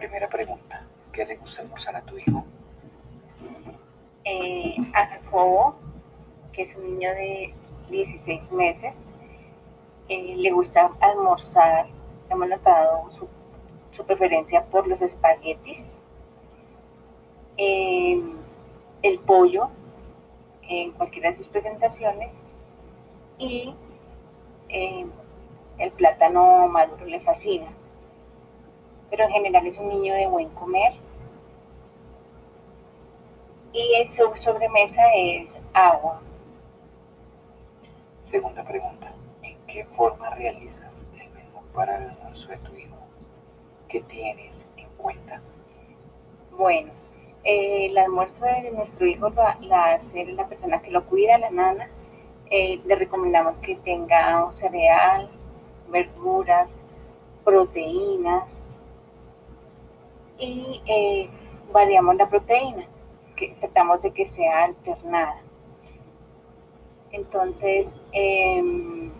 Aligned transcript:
Primera 0.00 0.30
pregunta, 0.30 0.82
¿qué 1.12 1.26
le 1.26 1.36
gusta 1.36 1.60
almorzar 1.60 1.94
a 1.94 2.00
tu 2.00 2.16
hijo? 2.16 2.42
Eh, 4.24 4.74
a 4.94 5.06
Jacobo, 5.08 5.74
que 6.54 6.62
es 6.62 6.74
un 6.74 6.84
niño 6.84 7.10
de 7.10 7.52
16 7.90 8.50
meses, 8.52 8.94
eh, 10.08 10.36
le 10.38 10.52
gusta 10.52 10.90
almorzar, 11.00 11.86
hemos 12.30 12.48
notado 12.48 13.10
su, 13.10 13.28
preferencia 14.06 14.64
por 14.64 14.88
los 14.88 15.02
espaguetis, 15.02 16.00
eh, 17.58 18.18
el 19.02 19.18
pollo 19.18 19.68
en 20.62 20.92
cualquiera 20.92 21.28
de 21.28 21.36
sus 21.36 21.48
presentaciones 21.48 22.40
y 23.36 23.74
el 24.70 25.92
plátano 25.92 26.68
maduro 26.68 27.04
le 27.04 27.20
fascina. 27.20 27.66
Pero 29.10 29.24
en 29.24 29.30
general 29.30 29.66
es 29.66 29.78
un 29.78 29.88
niño 29.88 30.14
de 30.14 30.26
buen 30.26 30.48
comer. 30.50 30.92
Y 33.72 34.06
su 34.06 34.30
sobremesa 34.36 35.02
es 35.14 35.58
agua. 35.72 36.22
Segunda 38.20 38.64
pregunta. 38.64 39.12
¿En 39.42 39.56
qué 39.66 39.84
forma 39.84 40.30
realizas 40.30 41.04
el 41.14 41.30
menú 41.30 41.60
para 41.74 41.96
el 41.96 42.10
almuerzo 42.10 42.48
de 42.48 42.58
tu 42.58 42.74
hijo? 42.76 42.96
¿Qué 43.88 44.00
tienes 44.02 44.66
en 44.76 44.88
cuenta? 44.96 45.40
Bueno, 46.56 46.92
eh, 47.42 47.86
el 47.86 47.98
almuerzo 47.98 48.44
de 48.44 48.70
nuestro 48.70 49.06
hijo 49.06 49.30
lo, 49.30 49.42
la 49.60 49.94
hace 49.94 50.24
la 50.26 50.46
persona 50.46 50.82
que 50.82 50.90
lo 50.90 51.06
cuida, 51.06 51.38
la 51.38 51.50
nana. 51.50 51.88
Eh, 52.50 52.80
le 52.84 52.94
recomendamos 52.96 53.60
que 53.60 53.76
tenga 53.76 54.44
un 54.44 54.52
cereal, 54.52 55.30
verduras, 55.88 56.80
proteínas 57.44 58.69
y 60.40 60.82
eh, 60.86 61.30
variamos 61.72 62.16
la 62.16 62.28
proteína, 62.28 62.86
que 63.36 63.54
tratamos 63.60 64.02
de 64.02 64.12
que 64.12 64.26
sea 64.26 64.64
alternada. 64.64 65.42
Entonces, 67.12 67.96
em, 68.12 69.12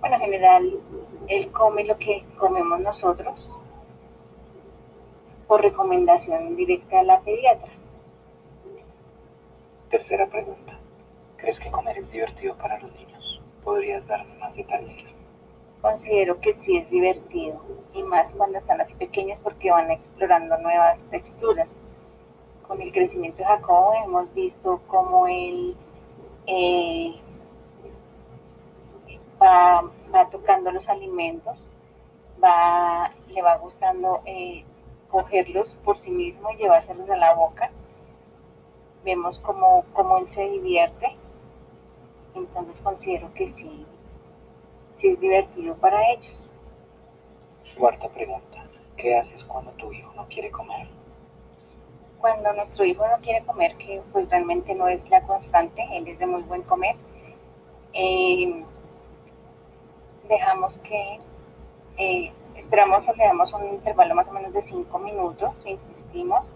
bueno, 0.00 0.16
en 0.16 0.20
general, 0.20 0.80
él 1.28 1.50
come 1.50 1.84
lo 1.84 1.98
que 1.98 2.24
comemos 2.38 2.80
nosotros 2.80 3.58
por 5.46 5.62
recomendación 5.62 6.56
directa 6.56 6.98
de 6.98 7.04
la 7.04 7.20
pediatra. 7.20 7.72
Tercera 9.90 10.26
pregunta. 10.26 10.78
¿Crees 11.36 11.60
que 11.60 11.70
comer 11.70 11.98
es 11.98 12.10
divertido 12.10 12.56
para 12.56 12.78
los 12.78 12.92
niños? 12.94 13.40
¿Podrías 13.62 14.08
darme 14.08 14.34
más 14.38 14.56
detalles? 14.56 15.14
Considero 15.80 16.40
que 16.40 16.54
sí 16.54 16.76
es 16.76 16.90
divertido 16.90 17.60
y 17.94 18.02
más 18.02 18.34
cuando 18.34 18.58
están 18.58 18.80
así 18.80 18.94
pequeños 18.94 19.38
porque 19.40 19.70
van 19.70 19.90
explorando 19.90 20.58
nuevas 20.58 21.08
texturas. 21.10 21.80
Con 22.66 22.82
el 22.82 22.92
crecimiento 22.92 23.38
de 23.38 23.44
Jacobo 23.44 23.94
hemos 24.04 24.34
visto 24.34 24.80
cómo 24.88 25.28
él 25.28 25.76
eh, 26.46 27.14
va, 29.40 29.84
tocando 30.30 30.72
los 30.72 30.88
alimentos, 30.88 31.70
va, 32.42 33.12
le 33.28 33.42
va 33.42 33.56
gustando 33.56 34.22
eh, 34.24 34.64
cogerlos 35.10 35.76
por 35.76 35.96
sí 35.96 36.10
mismo 36.10 36.50
y 36.50 36.56
llevárselos 36.56 37.08
a 37.08 37.16
la 37.16 37.34
boca. 37.34 37.70
Vemos 39.04 39.38
cómo, 39.38 39.84
cómo 39.92 40.18
él 40.18 40.28
se 40.28 40.48
divierte, 40.48 41.16
entonces 42.34 42.80
considero 42.80 43.32
que 43.34 43.48
sí 43.48 43.86
si 44.96 45.08
es 45.08 45.20
divertido 45.20 45.76
para 45.76 46.10
ellos. 46.12 46.44
Cuarta 47.78 48.08
pregunta. 48.08 48.66
¿Qué 48.96 49.16
haces 49.16 49.44
cuando 49.44 49.70
tu 49.72 49.92
hijo 49.92 50.10
no 50.16 50.26
quiere 50.26 50.50
comer? 50.50 50.88
Cuando 52.18 52.50
nuestro 52.54 52.84
hijo 52.84 53.06
no 53.06 53.18
quiere 53.18 53.44
comer, 53.44 53.76
que 53.76 54.02
pues 54.10 54.28
realmente 54.30 54.74
no 54.74 54.88
es 54.88 55.08
la 55.10 55.20
constante, 55.22 55.82
él 55.92 56.08
es 56.08 56.18
de 56.18 56.26
muy 56.26 56.42
buen 56.42 56.62
comer, 56.62 56.96
eh, 57.92 58.64
dejamos 60.26 60.78
que, 60.78 61.20
eh, 61.98 62.32
esperamos 62.56 63.06
o 63.06 63.14
le 63.14 63.24
damos 63.24 63.52
un 63.52 63.68
intervalo 63.68 64.14
más 64.14 64.28
o 64.28 64.32
menos 64.32 64.54
de 64.54 64.62
cinco 64.62 64.98
minutos, 64.98 65.66
insistimos, 65.66 66.54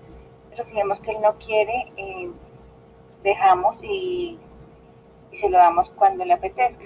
pero 0.49 0.65
si 0.65 0.75
vemos 0.75 1.01
que 1.01 1.11
él 1.11 1.21
no 1.21 1.35
quiere, 1.35 1.93
eh, 1.99 2.31
dejamos 3.23 3.85
y, 3.85 4.39
y 5.31 5.37
se 5.37 5.51
lo 5.51 5.59
damos 5.59 5.91
cuando 5.91 6.25
le 6.25 6.33
apetezca 6.33 6.85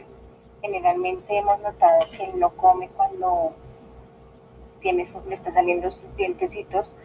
generalmente 0.64 1.36
hemos 1.36 1.60
notado 1.60 2.06
que 2.16 2.26
no 2.38 2.48
come 2.56 2.88
cuando 2.96 3.52
tiene 4.80 5.04
le 5.28 5.34
está 5.34 5.52
saliendo 5.52 5.90
sus 5.90 6.16
dientecitos 6.16 6.96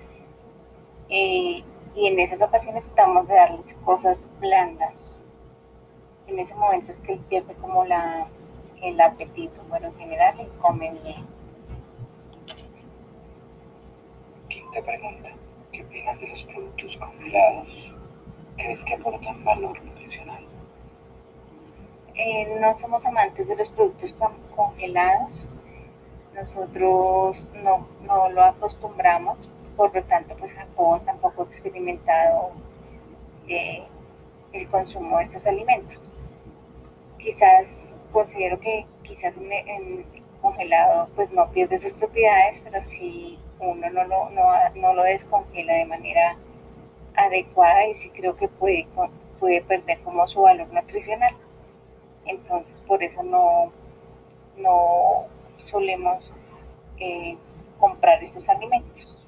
eh, 1.10 1.62
y 1.94 2.08
en 2.08 2.20
esas 2.20 2.42
ocasiones 2.42 2.86
tratamos 2.86 3.28
de 3.28 3.36
darles 3.36 3.74
cosas 3.84 4.26
blandas. 4.40 5.22
En 6.28 6.40
ese 6.40 6.56
momento 6.56 6.92
es 6.92 7.02
que 7.02 7.14
él 7.14 7.20
pierde 7.28 7.54
como 7.56 7.84
la, 7.84 8.28
el 8.82 9.02
apetito, 9.02 9.62
bueno, 9.68 9.88
en 9.88 9.96
general 9.98 10.40
él 10.40 10.50
come 10.62 10.92
bien. 11.04 11.26
Quinta 14.48 14.82
pregunta, 14.82 15.30
¿qué 15.74 15.84
opinas 15.84 16.18
de 16.22 16.28
los 16.30 16.44
productos 16.44 16.96
congelados? 16.96 17.94
¿Crees 18.56 18.86
que 18.86 18.94
aportan 18.94 19.44
valor 19.44 19.84
nutricional? 19.84 20.46
Eh, 22.22 22.58
no 22.60 22.76
somos 22.76 23.06
amantes 23.06 23.48
de 23.48 23.56
los 23.56 23.70
productos 23.70 24.14
congelados. 24.54 25.48
Nosotros 26.36 27.50
no, 27.64 27.88
lo 28.30 28.44
acostumbramos, 28.44 29.50
por 29.78 29.96
lo 29.96 30.04
tanto, 30.04 30.36
pues 30.36 30.52
Jacobo 30.52 31.00
tampoco 31.00 31.44
ha 31.44 31.46
experimentado 31.46 32.52
eh, 33.48 33.84
el 34.52 34.68
consumo 34.68 35.18
de 35.20 35.24
estos 35.26 35.48
alimentos. 35.48 36.04
Quizás 37.20 37.98
considero 38.12 38.60
que 38.60 38.86
quizás 39.04 39.34
en, 39.38 40.06
congelado 40.42 41.08
pues 41.16 41.32
no 41.32 41.50
pierde 41.52 41.80
sus 41.80 41.94
propiedades, 41.94 42.60
pero 42.66 42.82
si 42.82 43.40
uno 43.60 43.90
no 43.92 44.04
lo, 44.04 44.30
no, 44.76 44.94
lo 44.94 45.04
descongela 45.04 45.74
de 45.74 45.86
manera 45.86 46.36
adecuada 47.16 47.88
y 47.88 47.96
sí 47.96 48.10
creo 48.10 48.36
que 48.36 48.50
puede, 48.50 48.88
puede 49.40 49.62
perder 49.62 50.00
como 50.02 50.28
su 50.28 50.42
valor 50.42 50.68
nutricional 50.74 51.34
entonces 52.26 52.82
por 52.82 53.04
eso 53.04 53.24
no, 53.24 53.72
no 54.58 55.26
solemos 55.58 56.32
eh, 57.00 57.38
comprar 57.80 58.24
estos 58.24 58.48
alimentos. 58.50 59.19